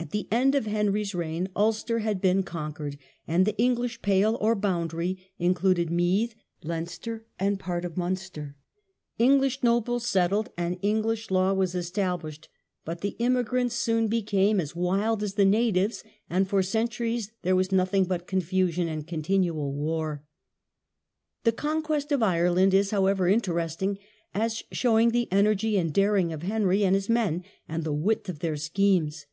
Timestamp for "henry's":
0.64-1.12